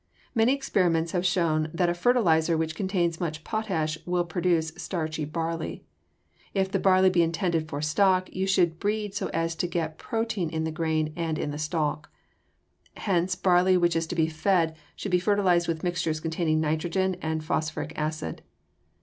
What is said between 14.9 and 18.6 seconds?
should be fertilized with mixtures containing nitrogen and phosphoric acid.